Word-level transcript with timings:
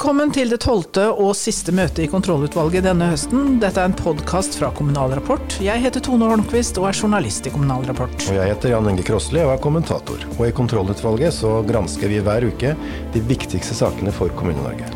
Velkommen 0.00 0.30
til 0.32 0.48
det 0.48 0.56
tolvte 0.64 1.02
og 1.12 1.34
siste 1.36 1.74
møtet 1.76 2.06
i 2.06 2.08
kontrollutvalget 2.08 2.86
denne 2.86 3.10
høsten. 3.10 3.58
Dette 3.60 3.82
er 3.82 3.90
en 3.90 3.96
podkast 3.98 4.54
fra 4.56 4.70
Kommunal 4.72 5.12
Rapport. 5.12 5.58
Jeg 5.60 5.76
heter 5.82 6.00
Tone 6.00 6.24
Holmquist 6.24 6.78
og 6.80 6.86
er 6.88 6.96
journalist 6.96 7.44
i 7.44 7.52
Kommunal 7.52 7.84
Rapport. 7.84 8.14
Og 8.32 8.38
jeg 8.38 8.48
heter 8.48 8.72
Jan 8.72 8.88
Inge 8.88 9.04
Krosli 9.04 9.42
og 9.44 9.52
er 9.52 9.60
kommentator. 9.60 10.24
Og 10.38 10.46
i 10.46 10.54
kontrollutvalget 10.56 11.36
så 11.36 11.50
gransker 11.68 12.08
vi 12.08 12.22
hver 12.24 12.48
uke 12.48 12.72
de 13.12 13.22
viktigste 13.28 13.76
sakene 13.76 14.08
for 14.16 14.32
Kommune-Norge. 14.40 14.88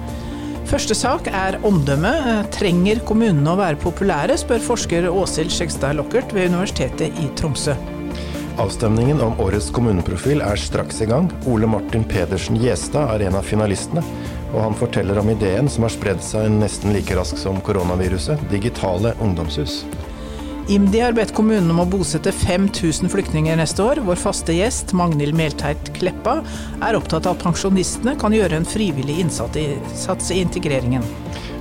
Første 0.73 0.97
sak 0.97 1.29
er 1.29 1.61
omdømme. 1.69 2.15
Trenger 2.57 3.05
kommunene 3.05 3.53
å 3.53 3.61
være 3.61 3.77
populære, 3.85 4.41
spør 4.41 4.65
forsker 4.71 5.11
Åshild 5.13 5.53
Skjegstad 5.53 6.01
Lockert 6.01 6.33
ved 6.33 6.49
Universitetet 6.55 7.21
i 7.21 7.29
Tromsø. 7.37 7.77
Avstemningen 8.57 9.19
om 9.21 9.37
årets 9.43 9.67
kommuneprofil 9.75 10.39
er 10.47 10.61
straks 10.63 11.01
i 11.03 11.09
gang. 11.11 11.27
Ole 11.51 11.67
Martin 11.67 12.05
Pedersen 12.07 12.55
Gjestad 12.63 13.11
er 13.17 13.25
en 13.27 13.39
av 13.41 13.45
finalistene, 13.45 14.05
og 14.55 14.63
han 14.63 14.77
forteller 14.79 15.19
om 15.19 15.31
ideen 15.35 15.69
som 15.69 15.85
har 15.87 15.93
spredd 15.93 16.23
seg 16.23 16.49
nesten 16.55 16.95
like 16.95 17.17
raskt 17.19 17.43
som 17.43 17.61
koronaviruset, 17.67 18.41
digitale 18.53 19.15
ungdomshus. 19.25 19.83
IMDi 20.69 21.03
har 21.03 21.13
bedt 21.13 21.35
kommunen 21.37 21.69
om 21.75 21.83
å 21.83 21.85
bosette 21.85 22.33
5000 22.33 23.11
flyktninger 23.13 23.59
neste 23.61 23.85
år. 23.85 23.99
Vår 24.07 24.17
faste 24.17 24.55
gjest, 24.57 24.95
Magnhild 24.97 25.37
Melteit 25.37 25.91
Kleppa, 25.99 26.39
er 26.81 26.97
opptatt 26.97 27.29
av 27.29 27.37
at 27.37 27.45
pensjonistene 27.45 28.15
kan 28.21 28.33
gjøre 28.33 28.63
en 28.63 28.69
frivillig 28.69 29.19
innsats 29.27 30.33
i 30.33 30.41
integreringen. 30.41 31.05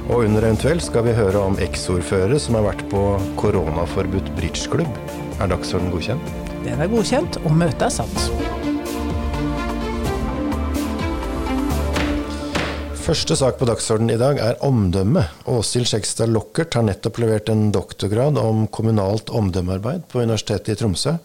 Og 0.07 0.23
under 0.23 0.47
eventuelt 0.47 0.85
skal 0.85 1.03
vi 1.09 1.17
høre 1.17 1.41
om 1.49 1.59
eksordførere 1.63 2.39
som 2.39 2.55
har 2.59 2.69
vært 2.69 2.85
på 2.91 3.03
koronaforbudt 3.41 4.31
bridgeklubb. 4.39 5.01
Er 5.43 5.51
dagsorden 5.51 5.91
godkjent? 5.91 6.33
Den 6.63 6.79
er 6.79 6.91
godkjent, 6.91 7.41
og 7.43 7.59
møtet 7.59 7.89
er 7.89 7.97
satt. 7.99 8.71
Første 13.03 13.35
sak 13.35 13.57
på 13.59 13.65
dagsordenen 13.67 14.13
i 14.13 14.19
dag 14.19 14.37
er 14.39 14.61
omdømme. 14.63 15.25
Åshild 15.51 15.89
Skjegstad 15.89 16.31
Lockert 16.31 16.77
har 16.77 16.85
nettopp 16.87 17.17
levert 17.19 17.49
en 17.51 17.65
doktorgrad 17.75 18.39
om 18.39 18.61
kommunalt 18.71 19.27
omdømmearbeid 19.27 20.05
på 20.07 20.21
Universitetet 20.21 20.71
i 20.71 20.77
Tromsø. 20.79 21.17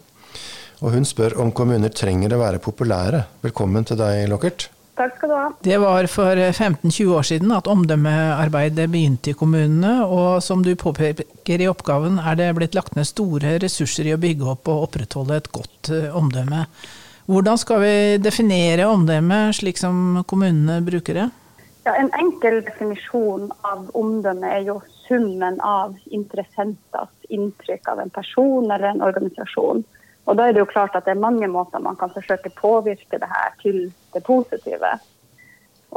Og 0.83 0.91
hun 0.97 1.07
spør 1.07 1.37
om 1.39 1.53
kommuner 1.55 1.93
trenger 1.95 2.35
å 2.35 2.41
være 2.41 2.59
populære. 2.65 3.23
Velkommen 3.47 3.87
til 3.87 4.01
deg, 4.01 4.25
Lockert. 4.27 4.67
Takk 4.99 5.15
skal 5.15 5.31
du 5.31 5.37
ha. 5.37 5.47
Det 5.63 5.79
var 5.79 6.11
for 6.11 6.43
15-20 6.51 7.15
år 7.15 7.31
siden 7.31 7.55
at 7.55 7.71
omdømmearbeidet 7.71 8.91
begynte 8.91 9.31
i 9.31 9.39
kommunene, 9.39 10.01
og 10.03 10.43
som 10.43 10.65
du 10.65 10.73
påpeker 10.75 11.63
i 11.63 11.71
oppgaven 11.71 12.19
er 12.19 12.35
det 12.43 12.53
blitt 12.59 12.75
lagt 12.75 12.99
ned 12.99 13.07
store 13.07 13.55
ressurser 13.63 14.11
i 14.11 14.17
å 14.17 14.19
bygge 14.19 14.51
opp 14.57 14.67
og 14.67 14.89
opprettholde 14.89 15.39
et 15.39 15.53
godt 15.55 15.95
eh, 15.95 16.11
omdømme. 16.11 16.67
Hvordan 17.31 17.61
skal 17.61 17.85
vi 17.87 17.97
definere 18.19 18.91
omdømme 18.91 19.45
slik 19.55 19.79
som 19.79 20.25
kommunene 20.27 20.81
bruker 20.83 21.23
det? 21.23 21.31
Ja, 21.87 21.95
en 21.95 22.11
enkel 22.19 22.59
definisjon 22.65 23.51
av 23.63 23.87
omdømme 23.97 24.49
er 24.51 24.65
jo 24.67 24.79
summen 25.07 25.61
av 25.63 25.95
interessenters 26.11 27.13
inntrykk 27.31 27.87
av 27.87 28.01
en 28.03 28.11
person 28.13 28.67
eller 28.67 28.91
en 28.91 29.05
organisasjon. 29.05 29.85
Og 30.29 30.37
da 30.37 30.45
er 30.45 30.53
det 30.53 30.61
jo 30.61 30.69
klart 30.69 30.97
at 30.97 31.07
det 31.07 31.15
er 31.15 31.23
mange 31.23 31.47
måter 31.49 31.81
man 31.81 31.97
kan 31.97 32.11
forsøke 32.13 32.51
å 32.51 32.59
påvirke 32.59 33.17
det 33.21 33.29
her 33.31 33.55
til 33.63 33.79
det 34.13 34.21
positive. 34.27 34.91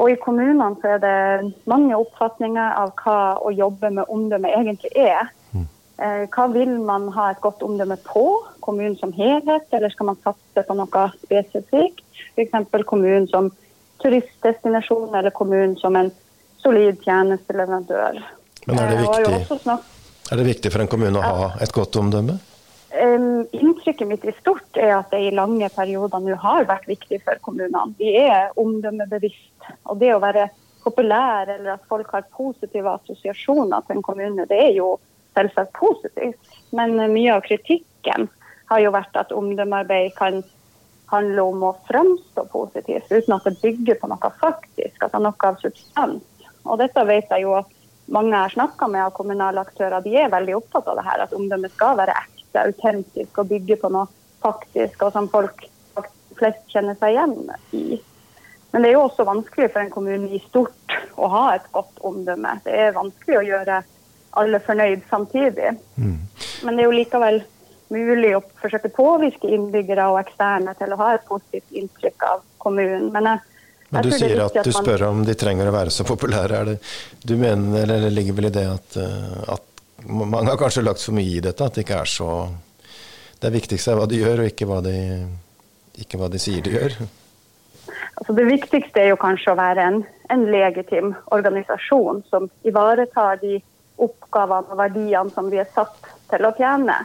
Og 0.00 0.08
i 0.08 0.20
kommunene 0.22 0.70
så 0.80 0.94
er 0.94 1.02
det 1.02 1.52
mange 1.68 1.98
oppfatninger 1.98 2.78
av 2.80 2.94
hva 3.02 3.18
å 3.44 3.52
jobbe 3.52 3.90
med 3.98 4.08
omdømme 4.08 4.54
egentlig 4.56 4.92
er. 4.96 5.28
Mm. 5.52 5.66
Eh, 5.98 6.22
hva 6.32 6.46
vil 6.54 6.78
man 6.80 7.10
ha 7.12 7.28
et 7.32 7.42
godt 7.44 7.60
omdømme 7.66 7.98
på? 8.06 8.24
Kommunen 8.64 8.96
som 9.02 9.12
helhet, 9.12 9.66
eller 9.74 9.92
skal 9.92 10.08
man 10.12 10.22
satse 10.24 10.64
på 10.64 10.78
noe 10.78 11.04
spesifikt? 11.26 12.00
F.eks. 12.32 12.56
kommunen 12.88 13.28
som 13.28 13.50
turistdestinasjon, 14.02 15.14
eller 15.14 15.34
kommunen 15.34 15.76
som 15.80 15.96
en 15.96 16.10
solid 16.62 17.00
tjenesteleverandør. 17.04 18.22
Men 18.66 18.78
er 18.78 18.88
det, 18.88 18.96
eh, 18.96 19.02
viktig, 19.02 19.78
er 20.30 20.36
det 20.36 20.46
viktig 20.46 20.72
for 20.72 20.84
en 20.84 20.90
kommune 20.90 21.18
å 21.18 21.22
ha 21.22 21.52
et 21.60 21.72
godt 21.72 21.96
omdømme? 21.96 22.38
Um, 22.92 23.46
inntrykket 23.56 24.08
mitt 24.08 24.24
i 24.28 24.34
stort 24.36 24.76
er 24.76 24.98
at 24.98 25.10
det 25.10 25.22
i 25.24 25.30
lange 25.32 25.68
perioder 25.72 26.20
nå 26.20 26.36
har 26.42 26.66
vært 26.68 26.90
viktig 26.90 27.22
for 27.24 27.40
kommunene. 27.40 27.94
De 27.96 28.10
er 28.20 28.52
omdømmebevisst. 28.60 29.70
Og 29.88 29.96
det 30.02 30.12
å 30.12 30.20
være 30.20 30.50
populær 30.84 31.48
eller 31.48 31.78
at 31.78 31.88
folk 31.88 32.10
har 32.12 32.28
positive 32.36 32.92
assosiasjoner 32.92 33.86
til 33.86 33.96
en 33.96 34.04
kommune, 34.04 34.46
det 34.50 34.58
er 34.60 34.74
jo 34.76 34.98
selvsagt 35.32 35.72
positivt. 35.78 36.58
Men 36.76 36.98
mye 37.14 37.32
av 37.32 37.46
kritikken 37.46 38.28
har 38.68 38.84
jo 38.84 38.92
vært 38.92 39.16
at 39.16 39.32
omdømmearbeid 39.32 40.12
kan 40.18 40.42
handle 41.12 41.44
om 41.52 41.64
å 41.68 41.76
fremstå 41.88 42.46
positivt 42.52 43.12
uten 43.12 43.36
at 43.36 43.46
det 43.48 43.60
bygger 43.62 44.00
på 44.00 44.10
noe 44.10 44.32
faktisk, 44.40 44.96
altså 44.98 45.20
noe 45.22 45.48
av 45.48 45.60
substans. 45.62 46.48
Og 46.62 46.78
dette 46.80 47.04
vet 47.08 47.30
jeg 47.30 47.44
jo 47.44 47.56
at 47.58 47.70
mange 48.12 48.34
jeg 48.34 48.42
har 48.42 48.54
snakka 48.56 48.88
med 48.90 49.04
av 49.04 49.14
kommunale 49.16 49.62
aktører, 49.62 50.02
de 50.04 50.16
er 50.18 50.32
veldig 50.32 50.56
opptatt 50.58 50.88
av 50.90 50.98
det 50.98 51.06
her, 51.06 51.24
at 51.24 51.36
omdømmet 51.36 51.74
skal 51.74 51.98
være 52.00 52.16
ekte, 52.18 52.64
autentisk 52.64 53.38
og 53.42 53.52
bygge 53.52 53.78
på 53.82 53.92
noe 53.94 54.08
faktisk, 54.42 55.04
og 55.06 55.14
som 55.14 55.30
folk 55.32 55.66
flest 56.38 56.64
kjenner 56.72 56.98
seg 56.98 57.14
igjen 57.14 57.36
i. 57.76 58.00
Men 58.72 58.82
det 58.82 58.90
er 58.90 58.96
jo 58.96 59.06
også 59.06 59.26
vanskelig 59.28 59.68
for 59.72 59.84
en 59.84 59.92
kommune 59.92 60.30
i 60.32 60.40
stort 60.48 60.96
å 61.20 61.28
ha 61.28 61.42
et 61.54 61.66
godt 61.74 62.00
omdømme. 62.08 62.56
Det 62.64 62.72
er 62.72 62.96
vanskelig 62.96 63.38
å 63.38 63.46
gjøre 63.46 63.82
alle 64.40 64.60
fornøyd 64.64 65.02
samtidig. 65.10 65.74
Mm. 66.00 66.16
Men 66.64 66.76
det 66.76 66.84
er 66.84 66.88
jo 66.88 66.96
likevel 66.96 67.42
mulig 67.92 68.34
å 68.36 68.42
forsøke 68.62 68.90
å 68.90 68.96
påvirke 68.96 69.50
innbyggere 69.52 70.08
og 70.12 70.20
eksterne 70.22 70.74
til 70.78 70.94
å 70.94 71.00
ha 71.00 71.14
et 71.16 71.26
positivt 71.28 71.80
inntrykk 71.82 72.26
av 72.28 72.44
kommunen. 72.62 73.10
Men, 73.14 73.28
jeg, 73.30 73.68
Men 73.92 74.08
du 74.08 74.12
sier 74.14 74.44
at, 74.46 74.58
at 74.62 74.68
du 74.68 74.74
spør 74.74 75.08
om 75.10 75.24
de 75.28 75.36
trenger 75.38 75.70
å 75.70 75.74
være 75.74 75.94
så 75.94 76.06
populære. 76.08 76.64
Det, 76.70 76.76
du 77.28 77.36
mener, 77.40 77.84
eller 77.84 78.12
ligger 78.14 78.38
vel 78.38 78.50
i 78.50 78.54
det 78.54 78.66
at, 78.72 78.98
eh, 79.00 79.38
at 79.56 80.06
mange 80.08 80.48
har 80.50 80.60
kanskje 80.60 80.84
lagt 80.84 81.04
for 81.04 81.16
mye 81.16 81.38
i 81.38 81.42
dette. 81.44 81.64
At 81.64 81.78
det 81.78 81.86
ikke 81.86 82.02
er 82.02 82.12
så 82.18 82.28
Det 83.42 83.50
viktigste 83.50 83.90
er 83.90 83.96
hva 83.98 84.04
de 84.06 84.20
gjør, 84.20 84.44
og 84.44 84.52
ikke 84.52 84.66
hva 84.70 84.76
de, 84.84 84.94
ikke 85.98 86.18
hva 86.20 86.28
de 86.30 86.38
sier 86.38 86.62
de 86.62 86.76
gjør. 86.76 86.92
Altså 88.20 88.36
det 88.38 88.44
viktigste 88.46 89.00
er 89.02 89.08
jo 89.10 89.18
kanskje 89.18 89.50
å 89.50 89.58
være 89.58 89.82
en, 89.82 89.96
en 90.30 90.44
legitim 90.46 91.08
organisasjon 91.34 92.22
som 92.30 92.46
ivaretar 92.62 93.40
de 93.40 93.56
oppgavene 94.02 94.70
og 94.70 94.78
verdiene 94.78 95.34
som 95.34 95.50
vi 95.50 95.58
er 95.58 95.66
satt 95.74 95.98
til 96.30 96.46
å 96.46 96.52
tjene. 96.54 97.00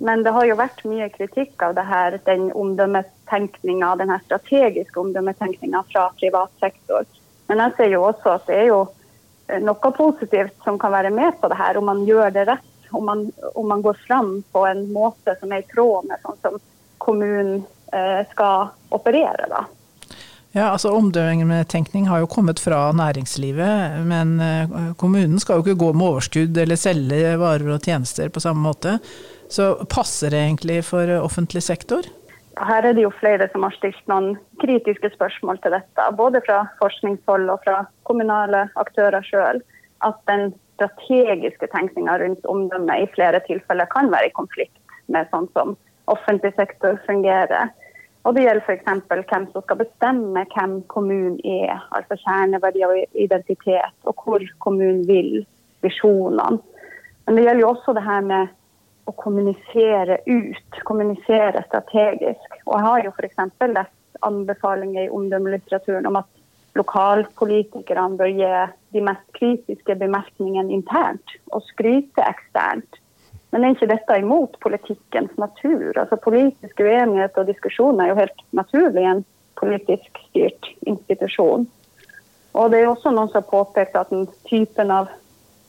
Men 0.00 0.22
det 0.24 0.32
har 0.32 0.46
jo 0.48 0.56
vært 0.56 0.80
mye 0.88 1.10
kritikk 1.12 1.60
av 1.62 1.74
det 1.76 1.84
her, 1.84 2.16
den 2.24 2.48
omdømmetenkninga, 2.56 3.94
den 4.00 4.12
strategiske 4.24 5.00
omdømmetenkninga 5.00 5.82
fra 5.92 6.06
privat 6.20 6.52
sektor. 6.62 7.04
Men 7.50 7.60
jeg 7.66 7.76
ser 7.76 7.92
jo 7.92 8.06
også 8.08 8.36
at 8.38 8.48
det 8.48 8.56
er 8.62 8.70
jo 8.70 8.80
noe 9.66 9.90
positivt 9.96 10.54
som 10.64 10.78
kan 10.80 10.94
være 10.94 11.10
med 11.12 11.36
på 11.40 11.50
det 11.52 11.58
her, 11.58 11.76
om 11.76 11.90
man 11.90 12.04
gjør 12.08 12.32
det 12.32 12.46
rett. 12.48 12.66
Om 12.90 13.04
man, 13.06 13.26
om 13.54 13.68
man 13.70 13.82
går 13.84 13.98
fram 14.06 14.30
på 14.52 14.64
en 14.66 14.86
måte 14.90 15.36
som 15.38 15.52
er 15.52 15.60
i 15.62 15.68
tråd 15.68 16.08
med 16.08 16.24
sånn 16.24 16.40
som 16.42 16.56
kommunen 16.98 17.60
eh, 17.92 18.24
skal 18.32 18.72
operere. 18.96 19.46
da. 19.52 19.60
Ja, 20.52 20.72
altså 20.72 20.90
Omdømmetenkning 20.96 22.08
har 22.10 22.24
jo 22.24 22.30
kommet 22.30 22.58
fra 22.58 22.88
næringslivet, 22.96 24.00
men 24.10 24.40
eh, 24.42 24.72
kommunen 24.98 25.38
skal 25.38 25.60
jo 25.60 25.66
ikke 25.66 25.78
gå 25.84 25.92
med 25.92 26.08
overskudd 26.08 26.58
eller 26.58 26.80
selge 26.80 27.36
varer 27.38 27.76
og 27.76 27.86
tjenester 27.86 28.32
på 28.34 28.42
samme 28.42 28.64
måte. 28.64 28.96
Så 29.50 29.74
passer 29.90 30.30
det 30.30 30.40
egentlig 30.44 30.78
for 30.86 31.10
offentlig 31.18 31.62
sektor? 31.66 32.06
Her 32.60 32.86
er 32.86 32.94
det 32.94 33.02
jo 33.02 33.12
flere 33.18 33.48
som 33.52 33.64
har 33.66 33.74
stilt 33.74 34.00
noen 34.10 34.34
kritiske 34.62 35.10
spørsmål 35.14 35.58
til 35.64 35.74
dette, 35.74 36.06
både 36.18 36.42
fra 36.46 36.62
forskningshold 36.78 37.48
og 37.50 37.62
fra 37.64 37.80
kommunale 38.06 38.66
aktører 38.78 39.24
sjøl. 39.26 39.62
At 40.06 40.20
den 40.30 40.52
strategiske 40.76 41.66
tenkninga 41.74 42.18
rundt 42.22 42.46
omdømme 42.46 43.00
i 43.02 43.08
flere 43.14 43.40
tilfeller 43.46 43.90
kan 43.90 44.12
være 44.12 44.30
i 44.30 44.36
konflikt 44.36 44.76
med 45.10 45.28
sånn 45.32 45.48
som 45.56 45.74
offentlig 46.10 46.52
sektor 46.56 47.00
fungerer. 47.06 47.72
Og 48.24 48.36
Det 48.36 48.44
gjelder 48.44 48.64
f.eks. 48.66 48.86
hvem 49.08 49.46
som 49.50 49.64
skal 49.64 49.80
bestemme 49.80 50.46
hvem 50.54 50.80
kommunen 50.92 51.38
er, 51.42 51.80
altså 51.96 52.18
kjerneverdier 52.20 52.92
og 52.92 53.18
identitet, 53.18 53.96
og 54.04 54.14
hvor 54.22 54.44
kommunen 54.60 55.06
vil, 55.08 55.46
visjonene. 55.80 56.60
Men 57.24 57.36
det 57.36 57.46
gjelder 57.46 57.64
jo 57.64 57.70
også 57.72 57.94
det 57.96 58.04
her 58.04 58.20
med 58.20 58.56
å 59.10 59.16
kommunisere 59.18 60.20
ut, 60.26 60.82
kommunisere 60.86 61.64
strategisk. 61.66 62.60
Og 62.66 62.76
jeg 62.76 62.86
har 62.86 63.06
jo 63.06 63.14
f.eks. 63.16 63.40
lest 63.74 64.24
anbefalinger 64.26 65.06
i 65.06 65.14
omdømmelitteraturen 65.16 66.08
om 66.10 66.20
at 66.20 66.28
lokalpolitikerne 66.78 68.18
bør 68.20 68.30
gi 68.30 68.50
de 68.94 69.04
mest 69.04 69.26
kritiske 69.38 69.96
bemerkningene 69.98 70.74
internt 70.76 71.36
og 71.50 71.64
skryte 71.72 72.24
eksternt. 72.26 73.00
Men 73.50 73.64
er 73.64 73.74
ikke 73.74 73.90
dette 73.90 74.18
imot 74.22 74.54
politikkens 74.62 75.32
natur? 75.40 75.90
Altså 75.98 76.20
Politisk 76.22 76.82
uenighet 76.84 77.38
og 77.40 77.48
diskusjon 77.50 77.98
er 78.00 78.12
jo 78.12 78.20
helt 78.20 78.44
naturlig 78.54 79.02
i 79.02 79.10
en 79.16 79.24
politisk 79.58 80.20
styrt 80.28 80.70
institusjon. 80.86 81.66
Og 82.54 82.70
det 82.70 82.80
er 82.80 82.90
også 82.90 83.10
noen 83.14 83.30
som 83.30 83.42
har 83.42 83.50
påpekt 83.50 83.98
at 83.98 84.10
den 84.14 84.28
typen 84.46 84.94
av 84.94 85.10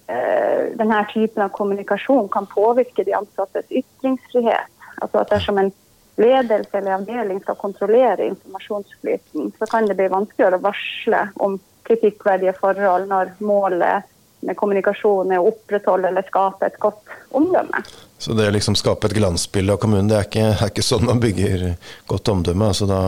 denne 0.07 0.97
typen 1.13 1.43
av 1.45 1.53
kommunikasjon 1.55 2.29
kan 2.33 2.47
påvirke 2.49 3.05
de 3.07 3.13
ansattes 3.15 3.69
ytringsfrihet. 3.69 4.71
Altså 5.01 5.21
at 5.21 5.31
Dersom 5.31 5.57
en 5.61 5.71
ledelse 6.21 6.77
eller 6.77 6.97
avdeling 6.97 7.41
skal 7.41 7.55
kontrollere 7.55 8.27
informasjonsflyten, 8.27 9.51
så 9.59 9.65
kan 9.71 9.87
det 9.87 9.97
bli 9.99 10.09
vanskeligere 10.11 10.59
å 10.59 10.65
varsle 10.65 11.21
om 11.41 11.59
kritikkverdige 11.87 12.53
forhold 12.59 13.09
når 13.09 13.35
målet 13.39 14.07
med 14.41 14.57
kommunikasjon 14.57 15.31
er 15.33 15.41
å 15.41 15.51
opprettholde 15.51 16.09
eller 16.09 16.25
skape 16.25 16.71
et 16.71 16.79
godt 16.81 17.11
omdømme. 17.37 17.83
Så 18.21 18.33
det 18.37 18.47
å 18.49 18.53
liksom 18.53 18.77
skape 18.77 19.09
et 19.09 19.17
glansbilde 19.17 19.75
av 19.75 19.81
kommunen, 19.81 20.09
det 20.09 20.17
er 20.17 20.27
ikke, 20.27 20.47
er 20.55 20.71
ikke 20.73 20.85
sånn 20.85 21.05
man 21.09 21.21
bygger 21.21 21.67
godt 22.09 22.31
omdømme? 22.33 22.71
altså 22.73 22.87
da, 22.89 23.01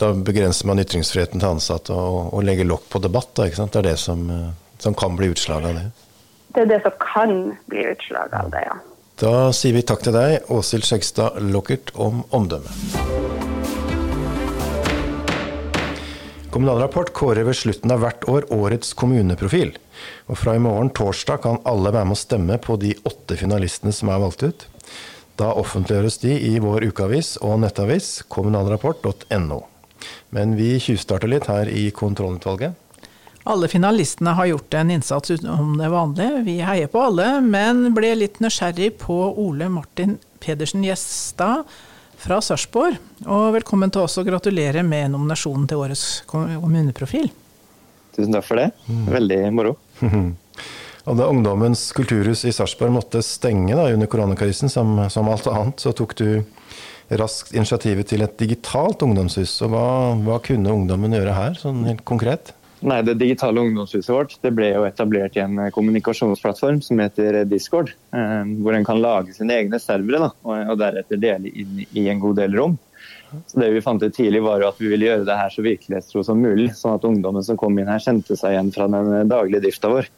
da 0.00 0.12
begrenser 0.16 0.68
man 0.68 0.82
ytringsfriheten 0.84 1.40
til 1.40 1.56
ansatte 1.56 1.96
og, 1.96 2.34
og 2.36 2.44
legger 2.44 2.68
lokk 2.68 2.90
på 2.92 3.00
debatt? 3.04 3.32
Da? 3.36 3.48
Det 3.48 3.80
er 3.80 3.88
det 3.88 3.96
som, 4.00 4.28
som 4.84 4.94
kan 4.94 5.16
bli 5.16 5.32
utslaget 5.32 5.70
av 5.70 5.78
det? 5.80 5.86
Det 6.54 6.64
er 6.66 6.70
det 6.70 6.82
som 6.84 6.98
kan 7.02 7.32
bli 7.72 7.86
utslaget 7.90 8.36
av 8.38 8.50
det, 8.52 8.64
ja. 8.68 8.76
Da 9.22 9.34
sier 9.54 9.76
vi 9.76 9.84
takk 9.86 10.02
til 10.04 10.14
deg, 10.14 10.48
Åshild 10.50 10.86
Skjegstad 10.86 11.38
Lockert, 11.54 11.92
om 11.94 12.24
omdømme. 12.34 12.70
Kommunal 16.54 16.84
Rapport 16.84 17.10
kårer 17.14 17.46
ved 17.48 17.56
slutten 17.58 17.90
av 17.90 18.04
hvert 18.04 18.28
år 18.30 18.44
årets 18.54 18.92
kommuneprofil. 18.98 19.72
Og 20.30 20.38
fra 20.38 20.54
i 20.54 20.62
morgen 20.62 20.92
torsdag 20.94 21.40
kan 21.42 21.58
alle 21.66 21.90
være 21.90 22.10
med 22.10 22.14
å 22.14 22.20
stemme 22.20 22.60
på 22.62 22.76
de 22.78 22.92
åtte 23.10 23.38
finalistene 23.40 23.94
som 23.94 24.12
er 24.14 24.22
valgt 24.22 24.44
ut. 24.46 24.66
Da 25.40 25.50
offentliggjøres 25.58 26.20
de 26.22 26.36
i 26.38 26.52
vår 26.62 26.86
ukeavis 26.92 27.34
og 27.42 27.58
nettavis 27.64 28.20
kommunalrapport.no. 28.30 29.60
Men 30.30 30.54
vi 30.58 30.76
tjuvstarter 30.78 31.30
litt 31.30 31.50
her 31.50 31.70
i 31.70 31.88
kontrollutvalget. 31.94 32.78
Alle 33.46 33.68
finalistene 33.68 34.30
har 34.30 34.46
gjort 34.46 34.74
en 34.74 34.90
innsats 34.90 35.30
utenom 35.30 35.76
det 35.78 35.88
vanlige. 35.88 36.42
Vi 36.46 36.54
heier 36.64 36.88
på 36.88 37.00
alle, 37.04 37.26
men 37.44 37.90
ble 37.92 38.14
litt 38.16 38.38
nysgjerrig 38.40 38.94
på 39.02 39.16
Ole 39.42 39.68
Martin 39.68 40.14
Pedersen 40.40 40.84
Gjestad 40.86 41.68
fra 42.24 42.38
Sarpsborg. 42.40 42.96
Og 43.28 43.50
velkommen 43.58 43.92
til 43.92 44.06
oss 44.06 44.16
og 44.16 44.30
gratulerer 44.30 44.80
med 44.88 45.12
nominasjonen 45.12 45.68
til 45.68 45.84
årets 45.84 46.06
kommuneprofil. 46.30 47.28
Tusen 48.16 48.32
takk 48.32 48.48
for 48.48 48.62
det. 48.62 48.70
Veldig 49.12 49.40
moro. 49.52 49.76
Og 51.04 51.20
da 51.20 51.28
Ungdommens 51.28 51.84
kulturhus 51.92 52.46
i 52.48 52.56
Sarpsborg 52.56 52.96
måtte 52.96 53.20
stenge 53.20 53.76
da, 53.76 53.90
under 53.92 54.08
koronakrisen, 54.08 54.72
som, 54.72 54.96
som, 55.12 55.28
alt 55.28 55.52
annet, 55.52 55.84
så 55.84 55.92
tok 55.92 56.16
du 56.16 56.28
raskt 57.12 57.52
initiativet 57.52 58.08
til 58.08 58.24
et 58.24 58.40
digitalt 58.40 59.04
ungdomshus. 59.04 59.58
Og 59.66 59.76
hva, 59.76 59.86
hva 60.24 60.40
kunne 60.40 60.72
ungdommen 60.72 61.12
gjøre 61.12 61.36
her, 61.36 61.58
sånn 61.60 61.84
helt 61.90 62.06
konkret? 62.08 62.56
Nei, 62.80 63.02
Det 63.02 63.14
digitale 63.14 63.60
ungdomshuset 63.60 64.14
vårt 64.14 64.38
det 64.42 64.50
ble 64.56 64.72
jo 64.74 64.86
etablert 64.86 65.36
i 65.38 65.42
en 65.44 65.58
eh, 65.62 65.70
kommunikasjonsplattform 65.74 66.80
som 66.84 67.00
heter 67.00 67.40
eh, 67.40 67.46
Discord. 67.48 67.94
Eh, 68.12 68.40
hvor 68.60 68.76
en 68.76 68.86
kan 68.86 69.00
lage 69.00 69.36
sine 69.36 69.56
egne 69.60 69.80
servere 69.80 70.26
da, 70.26 70.32
og 70.44 70.80
deretter 70.80 71.20
dele 71.20 71.52
inn 71.52 71.84
i 71.86 72.08
en 72.12 72.22
god 72.22 72.40
del 72.42 72.56
rom. 72.58 72.78
Så 73.46 73.58
det 73.58 73.72
vi 73.74 73.82
fant 73.82 74.02
ut 74.02 74.14
tidlig 74.14 74.42
var 74.44 74.62
jo 74.62 74.68
at 74.70 74.80
vi 74.80 74.90
ville 74.92 75.08
gjøre 75.08 75.26
det 75.26 75.36
her 75.38 75.50
så 75.50 75.64
virkelighetstro 75.64 76.22
som 76.26 76.42
mulig, 76.42 76.70
sånn 76.78 76.98
at 76.98 77.06
ungdommen 77.08 77.42
som 77.46 77.58
kom 77.58 77.78
inn 77.78 77.90
her 77.90 78.02
kjente 78.02 78.36
seg 78.38 78.54
igjen 78.54 78.70
fra 78.74 78.86
den 78.90 79.30
daglige 79.32 79.64
drifta 79.64 79.90
vår. 79.90 80.10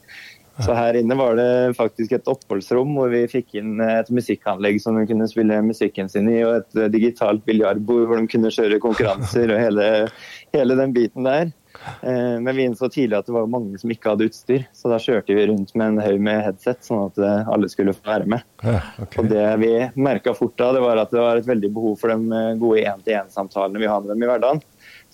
Så 0.64 0.72
her 0.72 0.96
inne 0.96 1.16
var 1.16 1.36
det 1.36 1.76
faktisk 1.76 2.14
et 2.16 2.28
oppholdsrom 2.32 2.94
hvor 2.96 3.10
vi 3.12 3.26
fikk 3.28 3.58
inn 3.60 3.80
et 3.84 4.08
musikkanlegg 4.12 4.78
som 4.80 4.96
de 4.96 5.04
kunne 5.08 5.28
spille 5.28 5.58
musikken 5.64 6.08
sin 6.12 6.30
i, 6.32 6.38
og 6.48 6.62
et 6.62 6.92
digitalt 6.94 7.44
biljardbord 7.48 8.06
hvor 8.08 8.20
de 8.20 8.30
kunne 8.32 8.52
kjøre 8.52 8.80
konkurranser 8.80 9.52
og 9.52 9.60
hele, 9.60 9.88
hele 10.56 10.78
den 10.80 10.96
biten 10.96 11.28
der. 11.28 11.52
Eh, 12.02 12.36
men 12.40 12.56
vi 12.56 12.66
innså 12.66 12.88
tidlig 12.88 13.18
at 13.18 13.28
det 13.28 13.34
var 13.34 13.48
mange 13.50 13.78
som 13.80 13.92
ikke 13.92 14.12
hadde 14.12 14.28
utstyr, 14.28 14.66
så 14.74 14.90
da 14.92 14.98
kjørte 15.02 15.36
vi 15.36 15.46
rundt 15.50 15.74
med 15.78 15.94
en 15.94 16.02
haug 16.04 16.22
med 16.28 16.42
headset, 16.44 16.82
sånn 16.86 17.06
at 17.08 17.20
eh, 17.22 17.50
alle 17.52 17.70
skulle 17.72 17.94
få 17.96 18.06
være 18.08 18.30
med. 18.36 18.46
Ja, 18.62 18.80
okay. 19.02 19.22
Og 19.22 19.30
Det 19.32 19.46
vi 19.62 19.72
merka 20.08 20.34
fort 20.36 20.56
da, 20.60 20.72
det 20.76 20.82
var 20.84 21.02
at 21.02 21.14
det 21.14 21.22
var 21.22 21.40
et 21.40 21.48
veldig 21.48 21.72
behov 21.76 21.98
for 22.00 22.12
de 22.12 22.40
eh, 22.40 22.56
gode 22.60 22.82
én-til-én-samtalene 22.84 23.82
vi 23.82 23.90
har 23.90 24.02
med 24.02 24.14
dem 24.14 24.26
i 24.26 24.30
hverdagen. 24.30 24.62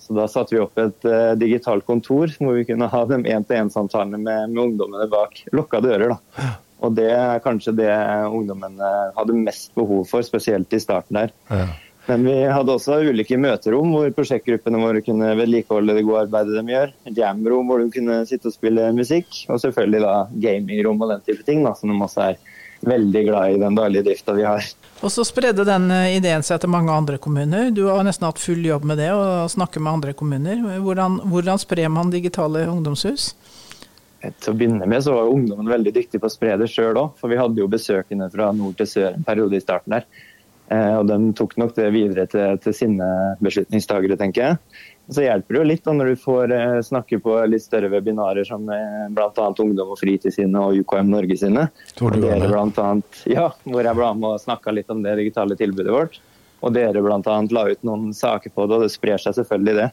Så 0.03 0.17
Da 0.17 0.27
satte 0.27 0.55
vi 0.55 0.59
opp 0.59 0.79
et 0.81 1.05
uh, 1.07 1.31
digitalt 1.39 1.85
kontor 1.87 2.31
hvor 2.35 2.57
vi 2.57 2.65
kunne 2.67 2.89
ha 2.91 3.03
de 3.07 3.21
én-til-én-samtalene 3.21 4.19
med, 4.19 4.49
med, 4.51 4.59
ungdommene 4.65 5.07
bak 5.07 5.45
lukka 5.55 5.79
dører. 5.85 6.11
da. 6.11 6.49
Og 6.83 6.97
Det 6.97 7.07
er 7.15 7.39
kanskje 7.45 7.75
det 7.77 7.93
ungdommene 8.27 8.89
hadde 9.15 9.37
mest 9.37 9.71
behov 9.77 10.03
for, 10.09 10.25
spesielt 10.27 10.75
i 10.75 10.81
starten 10.83 11.21
der. 11.21 11.31
Ja. 11.47 11.69
Men 12.05 12.25
vi 12.27 12.33
hadde 12.51 12.73
også 12.73 12.97
ulike 13.07 13.37
møterom 13.39 13.93
hvor 13.95 14.09
prosjektgruppene 14.15 14.81
våre 14.81 15.03
kunne 15.05 15.29
vedlikeholde 15.39 15.95
det 15.95 16.03
gode 16.03 16.25
arbeidet 16.25 16.57
de 16.57 16.73
gjør. 16.73 16.91
Jamrom 17.15 17.69
hvor 17.71 17.79
de 17.79 17.93
kunne 17.93 18.17
sitte 18.27 18.49
og 18.51 18.55
spille 18.57 18.89
musikk. 18.95 19.29
Og 19.47 19.61
selvfølgelig 19.63 20.01
da 20.03 20.15
gamingrom 20.45 20.99
og 20.99 21.13
den 21.13 21.23
type 21.29 21.47
ting, 21.47 21.63
da, 21.63 21.71
som 21.79 21.93
de 21.93 21.99
også 22.03 22.25
er 22.25 22.41
veldig 22.83 23.23
glad 23.29 23.53
i 23.53 23.61
den 23.61 23.77
daglige 23.79 24.03
drifta 24.09 24.35
vi 24.35 24.43
har. 24.43 24.67
Og 25.03 25.11
så 25.11 25.23
spredde 25.27 25.63
den 25.67 25.87
eh, 25.95 26.17
ideen 26.17 26.43
seg 26.43 26.59
til 26.59 26.71
mange 26.71 26.91
andre 26.91 27.17
kommuner. 27.23 27.71
Du 27.71 27.85
har 27.87 28.03
nesten 28.03 28.27
hatt 28.27 28.41
full 28.41 28.63
jobb 28.67 28.83
med 28.87 28.99
det, 28.99 29.09
å 29.15 29.47
snakke 29.51 29.79
med 29.79 29.93
andre 29.99 30.15
kommuner. 30.19 30.59
Hvordan, 30.83 31.21
hvordan 31.31 31.61
sprer 31.61 31.91
man 31.91 32.11
digitale 32.11 32.65
ungdomshus? 32.71 33.31
Til 34.23 34.53
å 34.53 34.55
begynne 34.55 34.87
med 34.87 35.03
så 35.03 35.15
var 35.15 35.31
ungdommen 35.31 35.67
veldig 35.67 35.91
dyktig 35.95 36.21
på 36.23 36.29
å 36.29 36.31
spre 36.31 36.55
det 36.59 36.69
sjøl 36.71 36.99
òg, 36.99 37.15
for 37.19 37.31
vi 37.31 37.39
hadde 37.39 37.59
jo 37.59 37.71
besøkende 37.71 38.29
fra 38.31 38.51
nord 38.55 38.77
til 38.79 38.87
sør 38.87 39.09
en 39.11 39.25
periode 39.27 39.59
i 39.59 39.63
starten 39.63 39.97
der. 39.97 40.07
Eh, 40.73 40.95
og 40.97 41.05
de 41.09 41.17
tok 41.37 41.55
nok 41.59 41.75
det 41.77 41.91
videre 41.93 42.25
til, 42.29 42.57
til 42.63 42.75
sine 42.75 43.07
beslutningstagere, 43.43 44.17
tenker 44.19 44.45
jeg. 44.45 44.83
Så 45.11 45.25
hjelper 45.25 45.55
det 45.55 45.59
jo 45.59 45.67
litt 45.67 45.83
da, 45.85 45.93
når 45.97 46.13
du 46.13 46.21
får 46.21 46.53
eh, 46.55 46.77
snakke 46.85 47.19
på 47.23 47.35
litt 47.51 47.65
større 47.65 47.91
webinarer 47.91 48.47
som 48.47 48.69
eh, 48.71 49.07
bl.a. 49.13 49.47
Ungdom 49.65 49.93
og 49.93 49.99
Fritid 49.99 50.33
sine 50.35 50.61
og 50.63 50.79
UKM 50.79 51.11
Norge 51.11 51.37
sine. 51.39 51.67
Dere 51.99 52.47
blant 52.47 52.79
annet, 52.79 53.23
ja, 53.29 53.49
hvor 53.67 53.83
jeg 53.83 53.99
ble 53.99 54.13
med 54.21 54.29
og 54.31 54.45
snakka 54.45 54.73
litt 54.73 54.93
om 54.93 55.03
det 55.03 55.17
digitale 55.19 55.59
tilbudet 55.59 55.93
vårt. 55.93 56.21
Og 56.63 56.71
dere 56.71 57.03
bl.a. 57.03 57.19
la 57.51 57.65
ut 57.67 57.83
noen 57.83 58.13
saker 58.15 58.53
på 58.55 58.67
det, 58.69 58.77
og 58.77 58.85
det 58.87 58.93
sprer 58.93 59.19
seg 59.19 59.35
selvfølgelig 59.41 59.79
det. 59.81 59.89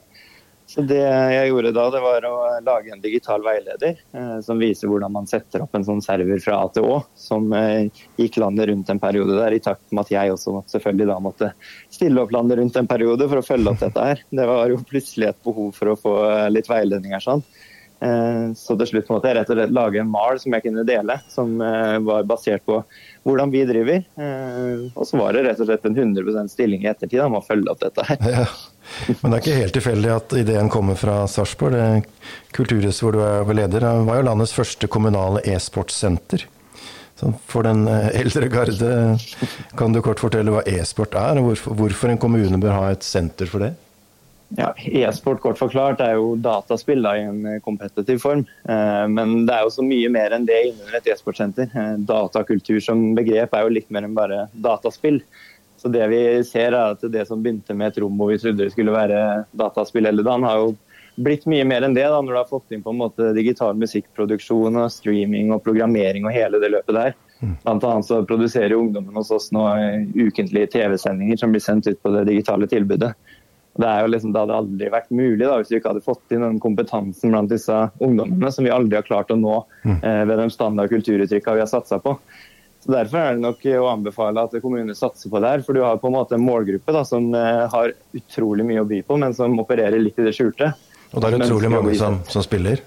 Så 0.71 0.85
Det 0.87 1.01
jeg 1.03 1.49
gjorde 1.51 1.73
da, 1.75 1.85
det 1.91 2.01
var 2.05 2.25
å 2.29 2.35
lage 2.63 2.93
en 2.95 3.03
digital 3.03 3.43
veileder 3.43 3.97
eh, 4.15 4.37
som 4.47 4.61
viser 4.63 4.87
hvordan 4.91 5.11
man 5.11 5.27
setter 5.27 5.65
opp 5.65 5.75
en 5.75 5.87
sånn 5.87 6.03
server 6.05 6.39
fra 6.45 6.61
A 6.63 6.69
til 6.71 6.87
Å, 6.87 7.01
som 7.19 7.49
eh, 7.59 7.89
gikk 8.21 8.39
landet 8.39 8.71
rundt 8.71 8.93
en 8.93 9.03
periode 9.03 9.35
der, 9.35 9.57
i 9.57 9.63
takt 9.65 9.91
med 9.91 10.05
at 10.05 10.13
jeg 10.15 10.37
også 10.37 10.61
selvfølgelig 10.71 11.09
da 11.11 11.19
måtte 11.25 11.51
stille 11.91 12.23
opp 12.23 12.31
landet 12.37 12.61
rundt 12.63 12.79
en 12.79 12.91
periode 12.91 13.27
for 13.27 13.43
å 13.43 13.49
følge 13.49 13.75
opp 13.75 13.83
dette 13.83 14.07
her. 14.13 14.25
Det 14.31 14.47
var 14.53 14.71
jo 14.71 14.79
plutselig 14.87 15.33
et 15.33 15.43
behov 15.43 15.75
for 15.75 15.91
å 15.91 15.99
få 15.99 16.17
eh, 16.29 16.47
litt 16.55 16.71
veiledninger 16.71 17.27
sånn. 17.27 17.43
Eh, 18.07 18.47
så 18.55 18.79
til 18.79 18.93
slutt 18.95 19.11
måtte 19.11 19.27
jeg 19.27 19.41
rett 19.41 19.51
og 19.51 19.59
slett 19.59 19.75
lage 19.75 20.05
en 20.05 20.15
mal 20.15 20.39
som 20.39 20.55
jeg 20.55 20.69
kunne 20.69 20.87
dele, 20.87 21.19
som 21.35 21.57
eh, 21.67 21.99
var 22.07 22.31
basert 22.31 22.63
på 22.71 22.79
hvordan 23.27 23.51
vi 23.51 23.67
driver. 23.67 24.07
Og 24.95 25.03
så 25.03 25.19
var 25.19 25.35
det 25.35 25.49
rett 25.51 25.67
og 25.67 25.67
slett 25.67 25.91
en 25.91 25.99
100 25.99 26.47
stilling 26.55 26.87
i 26.87 26.95
ettertid 26.95 27.27
om 27.27 27.41
å 27.43 27.43
følge 27.43 27.75
opp 27.75 27.83
dette 27.83 28.07
her. 28.07 28.29
Ja. 28.39 28.53
Men 29.21 29.31
det 29.31 29.37
er 29.37 29.43
ikke 29.43 29.59
helt 29.61 29.77
tilfeldig 29.79 30.15
at 30.15 30.39
ideen 30.41 30.71
kommer 30.73 30.99
fra 30.99 31.23
Sarpsborg. 31.31 32.07
Kulturhuset 32.57 33.05
hvor 33.05 33.17
du 33.17 33.21
er 33.25 33.55
leder, 33.57 33.87
var 34.07 34.21
jo 34.21 34.27
landets 34.31 34.55
første 34.57 34.91
kommunale 34.91 35.45
e-sportsenter. 35.49 36.47
For 37.51 37.67
den 37.67 37.85
eh, 37.91 38.09
eldre 38.23 38.49
garde, 38.49 38.91
kan 39.77 39.93
du 39.93 40.01
kort 40.05 40.23
fortelle 40.23 40.55
hva 40.55 40.65
e-sport 40.69 41.17
er, 41.19 41.41
og 41.41 41.53
hvorfor 41.77 42.13
en 42.13 42.21
kommune 42.21 42.61
bør 42.61 42.77
ha 42.79 42.91
et 42.95 43.07
senter 43.07 43.51
for 43.51 43.67
det? 43.67 43.75
Ja, 44.59 44.73
E-sport 44.75 45.39
kort 45.45 45.61
forklart 45.61 46.01
er 46.03 46.17
jo 46.19 46.33
dataspill 46.43 47.05
da, 47.05 47.13
i 47.15 47.27
en 47.29 47.45
eh, 47.47 47.61
kompetitiv 47.63 48.19
form. 48.25 48.43
Eh, 48.67 49.05
men 49.13 49.45
det 49.47 49.55
er 49.55 49.67
jo 49.67 49.75
så 49.77 49.85
mye 49.87 50.09
mer 50.11 50.35
enn 50.35 50.49
det 50.49 50.59
innunder 50.73 50.99
et 50.99 51.13
e-sportsenter. 51.13 51.71
Datakultur 52.09 52.81
som 52.83 53.13
begrep 53.19 53.55
er 53.55 53.67
jo 53.67 53.77
litt 53.77 53.93
mer 53.95 54.09
enn 54.09 54.17
bare 54.17 54.49
dataspill. 54.53 55.21
Så 55.81 55.89
det 55.89 56.05
vi 56.13 56.21
ser 56.45 56.75
er 56.75 56.95
at 56.95 57.05
det 57.09 57.25
som 57.29 57.41
begynte 57.41 57.75
med 57.77 57.93
et 57.93 58.01
rom 58.03 58.19
hvor 58.21 58.29
vi 58.33 58.39
trodde 58.43 58.67
det 58.67 58.75
skulle 58.75 58.93
være 58.93 59.47
dataspill 59.57 60.09
hele 60.11 60.25
dagen, 60.27 60.45
har 60.45 60.61
jo 60.61 60.75
blitt 61.21 61.47
mye 61.51 61.65
mer 61.69 61.85
enn 61.85 61.97
det 61.97 62.05
da, 62.07 62.21
når 62.21 62.33
du 62.33 62.39
har 62.39 62.49
fått 62.51 62.75
inn 62.75 62.85
på 62.85 62.93
en 62.93 63.01
måte 63.01 63.33
digital 63.37 63.77
musikkproduksjon 63.81 64.77
og 64.81 64.93
streaming 64.93 65.53
og 65.55 65.65
programmering 65.65 66.29
og 66.29 66.37
hele 66.37 66.61
det 66.63 66.73
løpet 66.77 66.97
der. 66.97 67.17
Mm. 67.41 67.57
Blant 67.65 67.87
annet 67.89 68.09
så 68.09 68.21
produserer 68.29 68.77
ungdommen 68.77 69.17
hos 69.17 69.33
oss 69.33 69.49
nå 69.57 69.65
ukentlige 70.15 70.73
TV-sendinger 70.77 71.41
som 71.41 71.53
blir 71.55 71.65
sendt 71.65 71.89
ut 71.89 72.01
på 72.03 72.13
det 72.15 72.27
digitale 72.29 72.69
tilbudet. 72.69 73.15
Det, 73.81 73.87
er 73.87 74.03
jo 74.03 74.11
liksom, 74.13 74.33
det 74.35 74.43
hadde 74.43 74.59
aldri 74.61 74.89
vært 74.93 75.13
mulig 75.15 75.47
da, 75.47 75.57
hvis 75.57 75.71
vi 75.73 75.79
ikke 75.79 75.95
hadde 75.95 76.05
fått 76.05 76.35
inn 76.35 76.45
den 76.45 76.61
kompetansen 76.61 77.33
blant 77.33 77.53
disse 77.53 77.77
ungdommene 78.03 78.51
som 78.53 78.67
vi 78.67 78.73
aldri 78.75 78.99
har 78.99 79.07
klart 79.07 79.31
å 79.33 79.39
nå 79.39 79.57
mm. 79.87 79.99
eh, 80.03 80.23
ved 80.29 80.37
de 80.43 80.49
standard 80.53 80.93
kulturuttrykkene 80.93 81.61
vi 81.61 81.65
har 81.65 81.71
satsa 81.71 82.01
på. 82.03 82.17
Så 82.81 82.93
Derfor 82.95 83.21
er 83.21 83.35
det 83.37 83.45
nok 83.45 83.65
å 83.77 83.89
anbefale 83.91 84.45
at 84.47 84.55
kommunene 84.63 84.97
satser 84.97 85.33
på 85.33 85.41
det 85.43 85.51
her. 85.53 85.65
For 85.67 85.77
du 85.77 85.83
har 85.85 85.99
på 86.01 86.09
en 86.09 86.17
måte 86.17 86.39
en 86.39 86.45
målgruppe 86.47 86.95
da, 86.97 87.03
som 87.05 87.29
eh, 87.37 87.67
har 87.69 87.93
utrolig 88.17 88.65
mye 88.65 88.85
å 88.85 88.89
by 88.89 89.03
på, 89.05 89.19
men 89.21 89.37
som 89.37 89.59
opererer 89.61 90.01
litt 90.01 90.19
i 90.21 90.27
det 90.29 90.33
skjulte. 90.37 90.73
Og 91.11 91.21
det 91.21 91.29
er 91.29 91.45
utrolig 91.45 91.73
mange 91.73 91.95
som, 92.01 92.21
som, 92.31 92.45
spiller? 92.47 92.81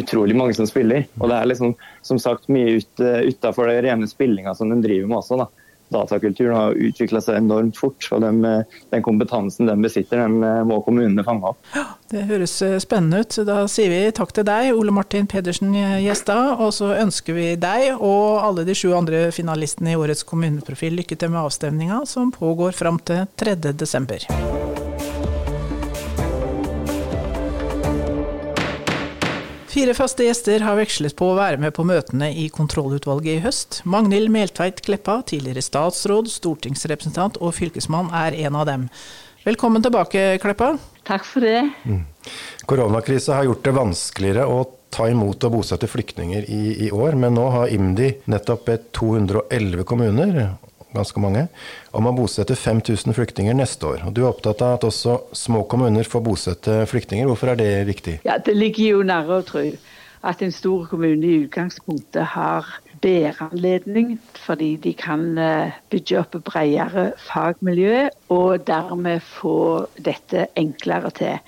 Utrolig 0.00 0.36
mange 0.38 0.56
som 0.56 0.68
spiller. 0.70 1.04
Og 1.18 1.28
det 1.28 1.36
er 1.36 1.50
liksom, 1.50 1.74
som 2.06 2.20
sagt 2.22 2.48
mye 2.52 2.78
ut, 2.78 2.92
uh, 3.02 3.20
utafor 3.26 3.68
den 3.68 3.82
rene 3.84 4.08
spillinga 4.08 4.54
som 4.56 4.72
de 4.72 4.80
driver 4.80 5.10
med 5.10 5.20
også. 5.20 5.42
da 5.42 5.50
datakulturen 5.90 6.56
har 6.56 6.78
utvikla 6.78 7.20
seg 7.24 7.40
enormt 7.40 7.78
fort. 7.78 8.08
og 8.12 8.22
den, 8.24 8.40
den, 8.42 9.02
kompetansen 9.02 9.68
den 9.68 9.82
besitter, 9.84 10.22
den 10.24 10.42
eh, 10.46 10.62
må 10.66 10.80
kommunene 10.86 11.24
fange 11.26 11.52
opp. 11.52 11.60
Ja, 11.74 11.86
det 12.12 12.26
høres 12.30 12.56
eh, 12.66 12.78
spennende 12.82 13.22
ut. 13.24 13.38
Da 13.46 13.64
sier 13.70 13.92
vi 13.92 14.00
takk 14.16 14.34
til 14.36 14.46
deg, 14.48 14.72
Ole 14.76 14.94
Martin 14.94 15.28
Pedersen 15.30 15.74
Gjestad. 15.74 16.56
Og 16.60 16.74
så 16.76 16.94
ønsker 16.98 17.36
vi 17.36 17.48
deg 17.60 17.94
og 17.98 18.40
alle 18.44 18.66
de 18.68 18.76
sju 18.76 18.92
andre 18.96 19.28
finalistene 19.34 19.94
i 19.94 20.00
årets 20.00 20.24
kommuneprofil 20.28 21.00
lykke 21.00 21.18
til 21.18 21.32
med 21.32 21.44
avstemninga, 21.44 22.04
som 22.10 22.32
pågår 22.34 22.76
fram 22.76 23.00
til 23.04 23.26
3. 23.40 23.58
Fire 29.70 29.92
faste 29.94 30.24
gjester 30.26 30.64
har 30.66 30.74
vekslet 30.80 31.14
på 31.14 31.28
å 31.30 31.36
være 31.38 31.60
med 31.62 31.70
på 31.76 31.84
møtene 31.86 32.32
i 32.34 32.48
kontrollutvalget 32.50 33.36
i 33.36 33.42
høst. 33.44 33.76
Magnhild 33.86 34.32
Meltveit 34.34 34.80
Kleppa, 34.82 35.20
tidligere 35.30 35.62
statsråd, 35.62 36.26
stortingsrepresentant 36.26 37.38
og 37.38 37.54
fylkesmann, 37.54 38.08
er 38.10 38.34
en 38.48 38.58
av 38.58 38.66
dem. 38.66 38.88
Velkommen 39.44 39.84
tilbake, 39.84 40.40
Kleppa. 40.42 40.72
Takk 41.06 41.22
for 41.22 41.46
det. 41.46 41.62
Mm. 41.86 42.02
Koronakrisa 42.66 43.38
har 43.38 43.46
gjort 43.46 43.62
det 43.68 43.76
vanskeligere 43.78 44.48
å 44.50 44.64
ta 44.90 45.06
imot 45.06 45.46
og 45.46 45.54
bosette 45.60 45.86
flyktninger 45.86 46.50
i, 46.50 46.62
i, 46.88 46.90
år, 46.90 47.14
men 47.22 47.38
nå 47.38 47.46
har 47.54 47.70
IMDi 47.70 48.10
nettopp 48.26 48.66
bedt 48.72 48.90
211 48.98 49.86
kommuner, 49.86 50.40
ganske 50.94 51.22
mange, 51.22 51.46
om 51.96 52.08
å 52.08 52.14
bosette 52.16 52.56
5000 52.58 53.14
flyktninger 53.16 53.56
neste 53.56 53.86
år. 53.86 54.04
Og 54.06 54.14
Du 54.14 54.22
er 54.24 54.30
opptatt 54.32 54.62
av 54.66 54.78
at 54.78 54.86
også 54.88 55.20
små 55.36 55.64
kommuner 55.70 56.06
får 56.08 56.24
bosette 56.26 56.82
flyktninger. 56.90 57.28
Hvorfor 57.30 57.52
er 57.52 57.60
det 57.60 57.72
viktig? 57.86 58.20
Ja, 58.24 58.38
Det 58.38 58.56
ligger 58.56 58.98
jo 58.98 59.02
nære 59.02 59.40
å 59.40 59.46
tro 59.46 59.64
at 60.22 60.42
en 60.42 60.52
stor 60.52 60.86
kommune 60.90 61.26
i 61.26 61.42
utgangspunktet 61.46 62.34
har 62.34 62.66
bedre 63.00 63.48
anledning, 63.50 64.18
fordi 64.36 64.76
de 64.76 64.92
kan 64.92 65.38
eh, 65.38 65.72
bygge 65.90 66.18
opp 66.20 66.36
bredere 66.44 67.12
fagmiljø 67.30 68.08
og 68.28 68.66
dermed 68.68 69.24
få 69.24 69.86
dette 69.96 70.50
enklere 70.60 71.10
til. 71.16 71.38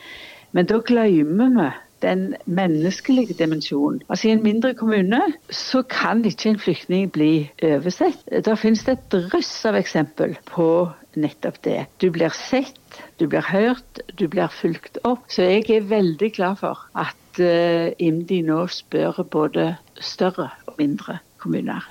Men 0.53 0.69
da 0.69 0.81
glemmer 0.81 1.53
vi 1.59 1.69
den 2.03 2.35
menneskelige 2.47 3.35
dimensjonen. 3.39 4.03
Altså 4.09 4.29
I 4.29 4.35
en 4.37 4.43
mindre 4.43 4.75
kommune 4.75 5.21
så 5.51 5.83
kan 5.83 6.25
ikke 6.25 6.51
en 6.51 6.59
flyktning 6.59 7.11
bli 7.13 7.51
oversett. 7.63 8.21
Der 8.45 8.59
finnes 8.59 8.85
det 8.87 8.99
et 8.99 9.09
drøss 9.15 9.53
av 9.69 9.79
eksempel 9.79 10.37
på 10.51 10.69
nettopp 11.17 11.61
det. 11.65 11.87
Du 12.01 12.11
blir 12.13 12.33
sett, 12.35 13.03
du 13.21 13.27
blir 13.29 13.45
hørt, 13.49 14.01
du 14.19 14.27
blir 14.29 14.53
fulgt 14.53 14.99
opp. 15.05 15.25
Så 15.29 15.47
jeg 15.47 15.69
er 15.71 15.91
veldig 15.91 16.33
glad 16.37 16.59
for 16.63 16.87
at 16.99 17.41
uh, 17.41 17.93
IMDi 17.99 18.43
nå 18.47 18.65
spør 18.73 19.23
både 19.31 19.75
større 20.01 20.51
og 20.67 20.81
mindre 20.81 21.21
kommuner. 21.43 21.87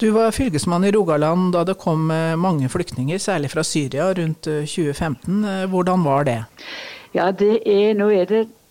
Du 0.00 0.10
var 0.10 0.34
fylkesmann 0.34 0.84
i 0.84 0.90
Rogaland 0.92 1.52
da 1.54 1.62
det 1.64 1.76
kom 1.78 2.08
eh, 2.10 2.34
mange 2.36 2.66
flyktninger, 2.68 3.18
særlig 3.22 3.52
fra 3.52 3.62
Syria 3.62 4.08
rundt 4.10 4.42
2015. 4.42 5.44
Eh, 5.44 5.62
hvordan 5.70 6.02
var 6.04 6.26
det? 6.26 6.40
Ja, 7.14 7.30
det 7.30 7.60
er, 7.62 7.94
Nå 7.94 8.08
er 8.10 8.26
det 8.26 8.40
Eh, 8.42 8.63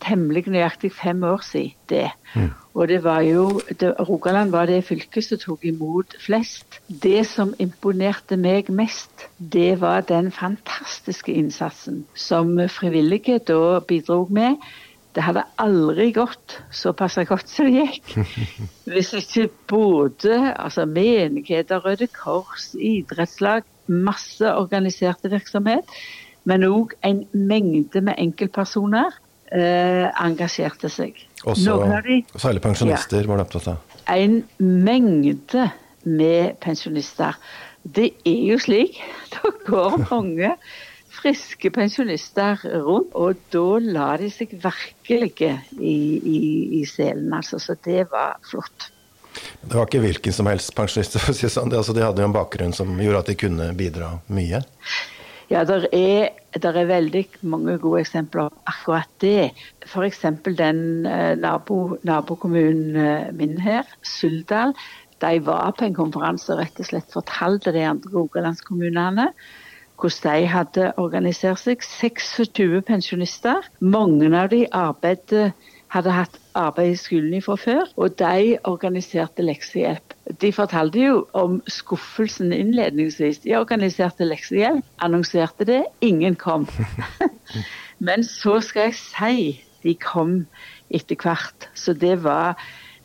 temmelig 0.00 0.46
nøyaktig 0.48 0.92
fem 0.96 1.22
år 1.28 1.42
siden 1.44 1.76
det. 1.90 2.10
Mm. 2.34 2.50
Og 2.74 2.88
det 2.88 3.00
var 3.04 3.20
jo 3.26 3.60
det, 3.80 3.94
Rogaland 4.08 4.50
var 4.50 4.66
det 4.66 4.84
fylket 4.86 5.26
som 5.26 5.40
tok 5.42 5.64
imot 5.64 6.14
flest. 6.22 6.78
Det 6.88 7.24
som 7.26 7.54
imponerte 7.58 8.38
meg 8.40 8.70
mest, 8.70 9.26
det 9.38 9.80
var 9.80 10.06
den 10.08 10.30
fantastiske 10.32 11.32
innsatsen 11.32 12.04
som 12.14 12.54
frivillige 12.68 13.40
da 13.50 13.80
bidro 13.80 14.26
med. 14.30 14.56
Det 15.14 15.24
hadde 15.26 15.42
aldri 15.58 16.12
gått 16.14 16.60
såpass 16.70 17.18
godt 17.26 17.50
som 17.50 17.66
det 17.66 17.88
gikk. 17.88 18.14
Hvis 18.92 19.12
ikke 19.18 19.48
både 19.68 20.54
altså 20.54 20.86
menigheter, 20.86 21.82
Røde 21.82 22.06
Kors, 22.06 22.70
idrettslag, 22.78 23.66
masse 23.90 24.46
organiserte 24.54 25.30
virksomhet 25.32 25.98
men 26.48 26.64
òg 26.66 26.94
en 27.06 27.24
mengde 27.32 28.02
med 28.04 28.18
enkeltpersoner 28.20 29.12
eh, 29.52 30.06
engasjerte 30.24 30.90
seg. 30.92 31.18
Også 31.48 31.78
de, 32.06 32.20
særlig 32.36 32.62
pensjonister 32.64 33.22
ja, 33.22 33.28
var 33.30 33.40
det 33.40 33.46
opptatt 33.48 33.72
av? 33.72 33.98
En 34.10 34.40
mengde 34.58 35.70
med 36.04 36.56
pensjonister. 36.62 37.36
Det 37.82 38.12
er 38.28 38.46
jo 38.52 38.60
slik. 38.60 39.00
Det 39.32 39.52
går 39.66 39.98
mange 40.10 40.54
friske 41.20 41.70
pensjonister 41.74 42.60
rundt, 42.84 43.12
og 43.18 43.40
da 43.52 43.66
la 43.82 44.08
de 44.20 44.30
seg 44.32 44.54
virkelig 44.62 45.50
i, 45.76 45.98
i, 46.16 46.40
i 46.80 46.82
selen. 46.88 47.32
Altså, 47.34 47.60
så 47.62 47.76
det 47.84 48.06
var 48.12 48.38
flott. 48.46 48.90
Det 49.60 49.76
var 49.76 49.86
ikke 49.86 50.02
hvilken 50.02 50.34
som 50.34 50.48
helst 50.50 50.74
pensjonister, 50.76 51.22
for 51.22 51.34
å 51.34 51.36
si 51.38 51.46
det 51.46 51.54
sånn. 51.54 51.72
Altså, 51.76 51.94
de 51.96 52.04
hadde 52.04 52.22
jo 52.22 52.30
en 52.30 52.36
bakgrunn 52.36 52.74
som 52.76 52.92
gjorde 52.98 53.24
at 53.24 53.32
de 53.32 53.38
kunne 53.38 53.70
bidra 53.78 54.14
mye? 54.32 54.62
Ja, 55.50 55.64
det 55.66 55.88
er, 55.90 56.28
er, 56.54 56.84
veldig 56.86 57.24
mange 57.42 57.74
gode 57.82 58.04
eksempler 58.04 58.52
på 58.52 58.60
akkurat 58.70 59.08
det. 59.20 59.50
F.eks. 59.82 60.20
den 60.46 61.06
eh, 61.06 61.34
nabo, 61.38 61.96
nabokommunen 62.06 62.94
eh, 62.96 63.32
min 63.34 63.56
her, 63.58 63.88
Suldal. 64.06 64.76
De 65.20 65.40
var 65.44 65.74
på 65.76 65.84
en 65.88 65.96
konferanse 65.96 66.52
og 66.54 66.62
rett 66.62 66.78
og 66.78 66.86
slett 66.86 67.10
fortalte 67.12 67.74
de 67.74 67.82
andre 67.84 68.14
rogalandskommunene 68.14 69.26
hvordan 70.00 70.38
de 70.40 70.46
hadde 70.48 70.86
organisert 70.96 71.60
seg. 71.60 71.82
26 71.84 72.80
pensjonister. 72.88 73.66
Mange 73.80 74.30
av 74.32 74.48
de 74.54 74.64
arbeidet 74.72 75.50
hadde 75.90 76.14
hatt 76.14 76.38
arbeid 76.54 76.94
i 76.94 76.98
skolen 76.98 77.42
fra 77.44 77.58
før, 77.58 77.90
og 77.98 78.14
de 78.22 78.56
organiserte 78.70 79.44
leksehjelp. 79.44 80.14
De 80.40 80.52
fortalte 80.52 81.00
jo 81.02 81.24
om 81.36 81.58
skuffelsen 81.70 82.52
innledningsvis. 82.54 83.42
De 83.44 83.56
organiserte 83.58 84.26
leksehjelp, 84.28 84.84
annonserte 85.02 85.66
det, 85.68 85.82
ingen 86.00 86.36
kom. 86.38 86.68
Men 88.06 88.24
så 88.24 88.60
skal 88.64 88.90
jeg 88.90 89.00
si 89.00 89.40
de 89.82 89.96
kom 89.96 90.44
etter 90.92 91.18
hvert. 91.20 91.70
Så 91.74 91.96
det 91.96 92.20
var 92.24 92.60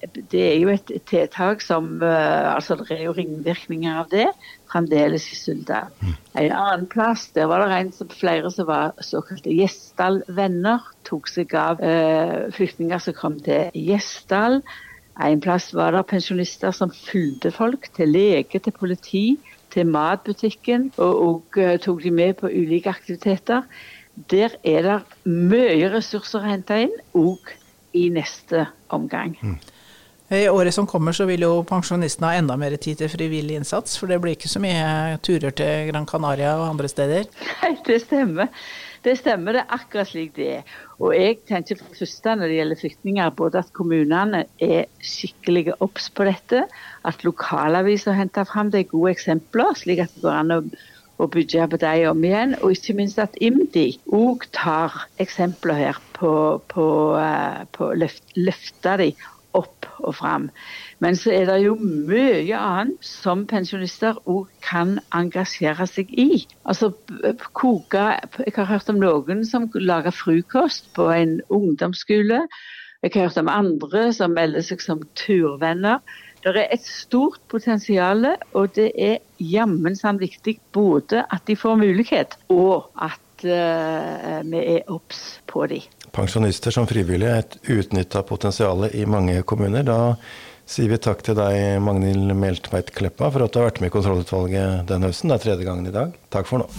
det 0.06 0.42
er 0.42 0.58
jo 0.60 0.70
et 0.74 0.92
tiltak 1.10 1.64
som 1.64 2.02
uh, 2.04 2.54
altså 2.54 2.76
Det 2.78 2.98
er 2.98 3.06
jo 3.08 3.16
ringvirkninger 3.16 4.02
av 4.02 4.10
det 4.12 4.28
fremdeles 4.70 5.28
i 5.32 5.38
Suldal. 5.40 5.92
Mm. 6.02 6.16
En 6.42 6.56
annen 6.60 6.88
plass 6.92 7.30
der 7.36 7.48
var 7.50 7.64
det 7.64 7.78
en 7.78 7.92
som, 7.96 8.10
flere 8.12 8.52
som 8.52 8.68
var 8.68 8.94
såkalte 9.02 9.54
Gjesdal-venner. 9.56 10.84
Tok 11.08 11.30
seg 11.32 11.56
av 11.58 11.82
uh, 11.82 12.52
flyktninger 12.56 13.02
som 13.02 13.18
kom 13.18 13.40
til 13.46 13.72
Gjesdal. 13.74 14.62
En 15.24 15.42
plass 15.42 15.70
var 15.74 15.96
det 15.96 16.06
pensjonister 16.10 16.74
som 16.76 16.92
fulgte 16.92 17.52
folk 17.56 17.88
til 17.96 18.12
lege, 18.12 18.60
til 18.60 18.74
politi, 18.76 19.26
til 19.72 19.88
matbutikken. 19.88 20.90
Og, 20.98 21.22
og 21.28 21.60
uh, 21.62 21.76
tok 21.80 22.04
de 22.04 22.12
med 22.12 22.34
på 22.42 22.52
ulike 22.52 22.92
aktiviteter. 22.92 23.64
Der 24.32 24.58
er 24.64 24.84
det 24.84 24.98
mye 25.28 25.92
ressurser 25.92 26.42
å 26.42 26.50
hente 26.50 26.82
inn, 26.88 27.00
òg 27.16 27.56
i 27.96 28.10
neste 28.12 28.68
omgang. 28.96 29.38
Mm. 29.42 29.58
I 30.36 30.48
året 30.50 30.74
som 30.74 30.88
kommer 30.90 31.14
så 31.14 31.28
vil 31.30 31.44
jo 31.46 31.60
pensjonistene 31.70 32.32
ha 32.32 32.40
enda 32.40 32.56
mer 32.58 32.74
tid 32.82 32.98
til 32.98 33.12
frivillig 33.12 33.60
innsats, 33.60 34.00
for 34.00 34.10
det 34.10 34.18
blir 34.24 34.34
ikke 34.34 34.50
så 34.50 34.62
mye 34.64 35.20
turer 35.24 35.54
til 35.54 35.92
Gran 35.92 36.08
Canaria 36.10 36.56
og 36.58 36.72
andre 36.72 36.90
steder? 36.90 37.28
Nei, 37.62 37.76
det 37.86 38.00
stemmer. 38.08 38.50
Det 39.06 39.14
stemmer, 39.20 39.54
det 39.54 39.62
er 39.62 39.74
akkurat 39.76 40.10
slik 40.10 40.32
det 40.34 40.48
er. 40.56 40.74
Og 40.98 41.14
jeg 41.14 41.38
tenker 41.46 41.78
for 41.78 41.92
det 41.92 42.00
første 42.00 42.34
når 42.40 42.50
det 42.50 42.58
gjelder 42.58 42.80
flyktninger, 42.80 43.36
både 43.38 43.62
at 43.62 43.70
kommunene 43.78 44.42
er 44.66 44.88
skikkelig 45.06 45.76
obs 45.78 46.10
på 46.10 46.26
dette, 46.26 46.64
at 47.06 47.26
lokalaviser 47.28 48.18
henter 48.18 48.48
fram 48.50 48.72
de 48.74 48.82
gode 48.90 49.14
eksempler, 49.14 49.78
slik 49.78 50.02
at 50.08 50.16
det 50.16 50.26
går 50.26 50.40
an 50.40 50.58
å, 50.58 50.60
og 51.22 51.32
bygge 51.32 51.68
på 51.72 51.80
dem 51.80 52.10
om 52.10 52.26
igjen. 52.28 52.58
Og 52.62 52.74
ikke 52.76 52.98
minst 52.98 53.22
at 53.22 53.38
IMDi 53.44 53.86
òg 54.16 54.50
tar 54.56 55.06
eksempler 55.22 55.78
her 55.80 56.02
på, 56.18 56.34
på, 56.74 56.88
på 57.78 57.92
løft, 58.02 58.26
løfte 58.36 58.98
de 59.04 59.12
opp 59.56 59.88
og 60.00 60.16
fram. 60.20 60.50
Men 61.04 61.18
så 61.20 61.34
er 61.36 61.48
det 61.50 61.58
jo 61.64 61.76
mye 61.80 62.58
annet 62.60 63.06
som 63.06 63.46
pensjonister 63.50 64.20
òg 64.30 64.52
kan 64.66 64.98
engasjere 65.16 65.88
seg 65.90 66.12
i. 66.12 66.46
Altså 66.66 66.92
koke 67.58 68.06
Jeg 68.44 68.56
har 68.58 68.70
hørt 68.70 68.92
om 68.92 69.02
noen 69.02 69.46
som 69.48 69.70
lager 69.74 70.16
frokost 70.16 70.92
på 70.98 71.10
en 71.14 71.40
ungdomsskole. 71.50 72.46
Jeg 73.04 73.12
har 73.14 73.28
hørt 73.28 73.42
om 73.42 73.52
andre 73.52 74.08
som 74.18 74.34
melder 74.34 74.66
seg 74.66 74.82
som 74.82 75.04
turvenner. 75.20 76.02
Det 76.46 76.54
er 76.62 76.74
et 76.76 76.86
stort 76.86 77.42
potensial, 77.50 78.28
og 78.54 78.76
det 78.78 78.92
er 79.02 79.18
jammen 79.42 79.96
sann 79.98 80.20
viktig 80.22 80.60
både 80.78 81.24
at 81.34 81.42
de 81.50 81.56
får 81.58 81.80
mulighet, 81.82 82.36
og 82.54 82.92
at 83.02 83.46
uh, 83.50 84.42
vi 84.46 84.62
er 84.76 84.92
obs 84.94 85.24
på 85.50 85.66
dem 85.72 85.82
pensjonister 86.16 86.72
som 86.72 86.88
frivillige 86.88 87.40
et 87.42 87.58
utnytta 87.76 88.24
potensial 88.28 88.88
i 88.94 89.06
mange 89.10 89.42
kommuner. 89.48 89.84
Da 89.86 90.16
sier 90.66 90.90
vi 90.90 91.00
takk 91.02 91.22
til 91.26 91.38
deg, 91.38 91.78
Magnhild 91.84 92.34
Meltveit 92.40 92.94
Kleppa, 92.96 93.30
for 93.34 93.46
at 93.46 93.54
du 93.54 93.60
har 93.62 93.70
vært 93.70 93.82
med 93.84 93.92
i 93.92 93.96
kontrollutvalget 93.96 94.88
den 94.90 95.06
høsten. 95.06 95.32
Det 95.32 95.38
er 95.38 95.46
tredje 95.50 95.68
gangen 95.68 95.90
i 95.90 95.96
dag. 95.96 96.16
Takk 96.34 96.50
for 96.50 96.64
nå. 96.64 96.70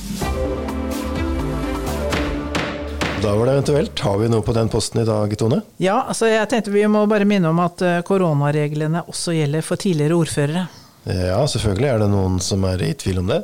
Da 3.22 3.32
var 3.34 3.48
det 3.48 3.54
eventuelt. 3.56 4.00
Har 4.06 4.18
vi 4.20 4.28
noe 4.30 4.44
på 4.44 4.54
den 4.54 4.68
posten 4.70 5.00
i 5.02 5.06
dag, 5.08 5.32
Tone? 5.40 5.62
Ja, 5.82 6.02
altså 6.06 6.28
jeg 6.30 6.46
tenkte 6.52 6.74
vi 6.74 6.84
må 6.90 7.06
bare 7.10 7.26
minne 7.28 7.50
om 7.50 7.62
at 7.64 7.82
eh, 7.82 8.02
koronareglene 8.06 9.06
også 9.08 9.34
gjelder 9.34 9.64
for 9.66 9.80
tidligere 9.82 10.18
ordførere. 10.20 10.66
Ja, 11.06 11.40
selvfølgelig 11.48 11.88
er 11.90 12.02
det 12.02 12.10
noen 12.12 12.40
som 12.42 12.64
er 12.68 12.82
i 12.82 12.92
tvil 12.98 13.22
om 13.22 13.30
det. 13.30 13.40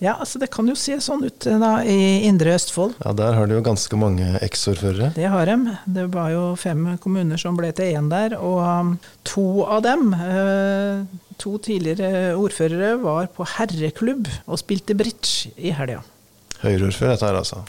Ja, 0.00 0.14
altså 0.16 0.40
det 0.40 0.48
kan 0.52 0.68
jo 0.68 0.74
se 0.80 0.96
sånn 1.04 1.26
ut 1.28 1.44
eh, 1.44 1.58
da, 1.60 1.74
i 1.84 2.24
Indre 2.24 2.54
Østfold. 2.56 2.94
Ja, 3.04 3.12
Der 3.16 3.36
har 3.36 3.48
de 3.48 3.58
jo 3.58 3.64
ganske 3.64 3.98
mange 4.00 4.32
eksordførere. 4.40 5.10
Det 5.16 5.28
har 5.28 5.50
de. 5.50 5.74
Det 5.84 6.06
var 6.14 6.30
jo 6.32 6.44
fem 6.60 6.86
kommuner 7.02 7.40
som 7.40 7.58
ble 7.58 7.68
til 7.76 7.98
én 7.98 8.08
der. 8.08 8.38
Og 8.40 8.62
um, 8.64 8.94
to 9.28 9.44
av 9.68 9.84
dem, 9.84 10.14
uh, 10.16 11.04
to 11.40 11.58
tidligere 11.60 12.32
ordførere, 12.32 12.94
var 13.04 13.28
på 13.36 13.44
herreklubb 13.58 14.30
og 14.46 14.62
spilte 14.62 14.96
bridge 14.96 15.52
i 15.60 15.74
helga. 15.76 16.00
Høyreordfører 16.64 17.14
dette 17.18 17.28
her, 17.28 17.40
altså? 17.44 17.60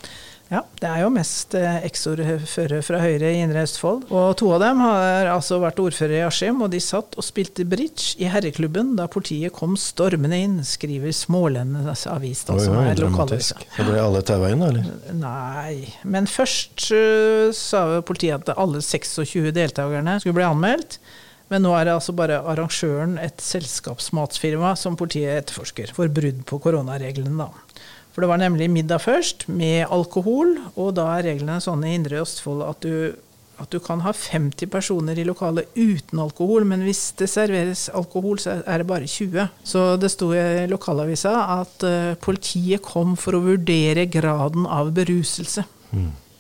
Ja, 0.51 0.65
det 0.81 0.87
er 0.89 1.05
jo 1.05 1.09
mest 1.15 1.53
eksordførere 1.55 2.81
fra 2.83 2.99
Høyre 2.99 3.29
i 3.31 3.39
Indre 3.39 3.61
Østfold. 3.63 4.09
Og 4.11 4.33
to 4.41 4.49
av 4.51 4.59
dem 4.59 4.81
har 4.83 5.29
altså 5.31 5.61
vært 5.63 5.79
ordfører 5.79 6.17
i 6.17 6.25
Askim, 6.25 6.59
og 6.65 6.73
de 6.73 6.81
satt 6.83 7.15
og 7.15 7.23
spilte 7.23 7.63
bridge 7.63 8.17
i 8.19 8.27
herreklubben 8.27 8.97
da 8.97 9.05
politiet 9.11 9.55
kom 9.55 9.77
stormende 9.79 10.41
inn, 10.43 10.57
skriver 10.67 11.15
Smålendenes 11.15 12.03
avis. 12.11 12.43
Da, 12.49 12.57
som 12.59 12.75
er 12.81 12.99
dramatisk. 12.99 13.63
lokalavisa. 13.63 13.77
Så 13.77 13.87
ble 13.87 14.03
alle 14.03 14.23
taua 14.27 14.51
inn, 14.51 14.65
da, 14.65 14.73
eller? 14.73 14.91
Nei, 15.21 15.77
men 16.03 16.27
først 16.27 16.89
uh, 16.91 17.55
sa 17.55 17.85
politiet 18.03 18.43
at 18.43 18.59
alle 18.59 18.83
26 18.83 19.53
deltakerne 19.55 20.19
skulle 20.19 20.41
bli 20.41 20.49
anmeldt. 20.49 20.99
Men 21.51 21.63
nå 21.63 21.71
er 21.75 21.87
det 21.87 21.95
altså 21.95 22.13
bare 22.15 22.43
arrangøren, 22.47 23.17
et 23.23 23.39
selskapsmatsfirma, 23.43 24.75
som 24.79 24.99
politiet 24.99 25.45
etterforsker 25.45 25.95
for 25.95 26.11
brudd 26.11 26.43
på 26.47 26.59
koronareglene. 26.63 27.39
da. 27.39 27.49
For 28.11 28.23
det 28.23 28.29
var 28.31 28.41
nemlig 28.41 28.69
middag 28.71 29.03
først, 29.05 29.47
med 29.47 29.85
alkohol, 29.87 30.57
og 30.75 30.95
da 30.97 31.07
er 31.15 31.29
reglene 31.31 31.61
sånn 31.63 31.85
i 31.87 31.93
Indre 31.95 32.19
Østfold 32.25 32.63
at 32.65 32.83
du, 32.83 33.13
at 33.61 33.71
du 33.71 33.79
kan 33.83 34.01
ha 34.03 34.11
50 34.15 34.67
personer 34.71 35.19
i 35.21 35.25
lokalet 35.27 35.69
uten 35.77 36.19
alkohol, 36.19 36.65
men 36.67 36.83
hvis 36.83 37.05
det 37.19 37.29
serveres 37.31 37.85
alkohol, 37.95 38.41
så 38.41 38.59
er 38.65 38.81
det 38.81 38.89
bare 38.89 39.07
20. 39.07 39.47
Så 39.63 39.85
det 40.01 40.11
sto 40.11 40.31
i 40.35 40.67
lokalavisa 40.71 41.35
at 41.61 41.87
uh, 41.87 42.17
politiet 42.19 42.83
kom 42.83 43.15
for 43.19 43.37
å 43.37 43.45
vurdere 43.45 44.09
graden 44.11 44.67
av 44.67 44.91
beruselse. 44.97 45.63
Og 45.95 46.30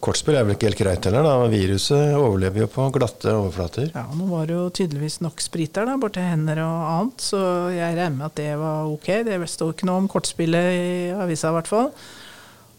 Kortspill 0.00 0.38
er 0.38 0.46
vel 0.46 0.54
ikke 0.54 0.70
helt 0.70 0.80
greit 0.80 1.04
heller, 1.04 1.26
da. 1.26 1.48
Viruset 1.52 2.14
overlever 2.16 2.62
jo 2.62 2.68
på 2.72 2.86
glatte 2.94 3.34
overflater. 3.36 3.90
Ja, 3.92 4.06
nå 4.16 4.24
var 4.30 4.48
det 4.48 4.56
jo 4.56 4.70
tydeligvis 4.72 5.18
nok 5.20 5.42
sprit 5.44 5.74
der, 5.76 5.90
da, 5.90 5.98
borti 6.00 6.24
hender 6.24 6.62
og 6.64 6.86
annet, 6.94 7.26
så 7.26 7.42
jeg 7.74 7.98
regner 7.98 8.16
med 8.16 8.26
at 8.30 8.38
det 8.40 8.48
var 8.62 8.88
ok. 8.88 9.10
Det 9.28 9.38
sto 9.52 9.68
ikke 9.74 9.88
noe 9.90 10.00
om 10.00 10.08
kortspillet 10.12 10.70
i 10.78 10.88
avisa 11.12 11.52
i 11.52 11.56
hvert 11.58 11.68
fall. 11.68 11.92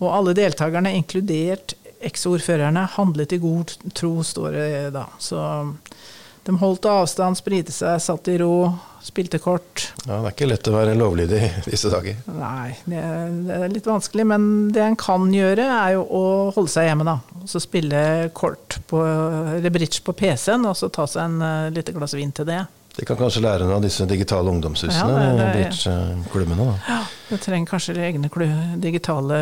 Og 0.01 0.09
alle 0.09 0.33
deltakerne, 0.37 0.95
inkludert 0.97 1.75
eksordførerne, 2.03 2.87
handlet 2.97 3.37
i 3.37 3.41
god 3.43 3.77
tro, 3.95 4.15
står 4.25 4.57
det 4.57 4.71
da. 4.97 5.05
Så 5.21 5.39
de 6.43 6.55
holdt 6.59 6.85
avstand, 6.91 7.37
sprite 7.39 7.71
seg, 7.71 8.01
satt 8.03 8.27
i 8.27 8.37
ro, 8.41 8.73
spilte 9.03 9.39
kort. 9.39 9.85
Ja, 10.05 10.17
Det 10.21 10.27
er 10.29 10.33
ikke 10.33 10.47
lett 10.49 10.67
å 10.67 10.73
være 10.75 10.93
lovlydig 10.99 11.39
disse 11.69 11.91
dager. 11.91 12.17
Nei, 12.35 12.73
det 12.87 12.99
er, 12.99 13.65
litt 13.71 13.87
vanskelig, 13.87 14.25
men 14.27 14.45
det 14.75 14.83
en 14.83 14.95
kan 14.99 15.25
gjøre, 15.31 15.63
er 15.87 15.95
jo 15.97 16.03
å 16.07 16.23
holde 16.55 16.71
seg 16.71 16.87
hjemme, 16.89 17.07
da. 17.07 17.17
Og 17.41 17.47
så 17.51 17.59
spille 17.63 18.03
kort 18.35 18.79
på, 18.91 19.01
eller 19.57 19.73
bridge 19.75 20.03
på 20.03 20.15
PC-en, 20.19 20.67
og 20.67 20.75
så 20.79 20.91
ta 20.91 21.07
seg 21.07 21.23
en 21.25 21.39
uh, 21.43 21.71
lite 21.75 21.95
glass 21.95 22.15
vin 22.19 22.31
til 22.35 22.47
det. 22.51 22.61
De 22.93 23.07
kan 23.09 23.17
kanskje 23.17 23.41
lære 23.41 23.65
noe 23.65 23.79
av 23.79 23.85
disse 23.87 24.05
digitale 24.05 24.51
ungdomshusene, 24.53 25.21
Ja, 25.33 25.47
bridge-klubbene. 25.55 26.67
da. 26.67 26.75
Ja, 26.91 26.99
det 27.31 27.39
trenger 27.41 27.71
kanskje 27.71 27.95
egne 27.97 28.29
klu- 28.29 28.75
digitale 28.83 29.39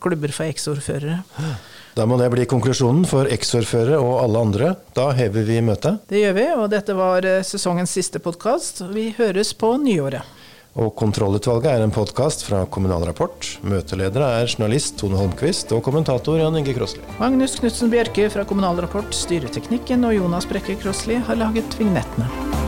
klubber 0.00 0.32
for 0.32 0.48
eks-ordførere. 0.48 1.18
Da 1.96 2.04
må 2.04 2.18
det 2.20 2.26
bli 2.28 2.44
konklusjonen 2.44 3.06
for 3.08 3.24
eksordførere 3.32 3.96
og 4.04 4.18
alle 4.20 4.40
andre. 4.44 4.72
Da 4.92 5.08
hever 5.16 5.46
vi 5.48 5.62
møtet. 5.64 6.02
Det 6.10 6.20
gjør 6.20 6.34
vi, 6.36 6.44
og 6.60 6.66
dette 6.74 6.96
var 6.96 7.24
eh, 7.24 7.40
sesongens 7.40 7.94
siste 7.96 8.20
podkast. 8.20 8.82
Vi 8.92 9.14
høres 9.16 9.54
på 9.56 9.72
nyåret. 9.80 10.34
Og 10.76 10.90
Kontrollutvalget 10.92 11.70
er 11.72 11.86
en 11.86 11.94
podkast 11.96 12.44
fra 12.44 12.66
Kommunal 12.68 13.06
Rapport. 13.08 13.48
Møteledere 13.64 14.28
er 14.42 14.52
journalist 14.52 14.98
Tone 15.00 15.16
Holmquist 15.16 15.72
og 15.72 15.80
kommentator 15.88 16.36
Jan 16.36 16.60
Inge 16.60 16.76
Krosli. 16.76 17.00
Magnus 17.16 17.56
Knutsen 17.62 17.88
Bjørke 17.88 18.28
fra 18.34 18.44
Kommunal 18.44 18.84
Rapport 18.84 19.16
styrer 19.16 19.48
teknikken, 19.56 20.04
og 20.04 20.18
Jonas 20.20 20.44
Brekke 20.52 20.76
Krosli 20.84 21.16
har 21.16 21.40
laget 21.40 21.80
vignettene. 21.80 22.65